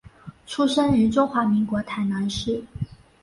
[0.47, 2.63] 出生于中华民国台南市。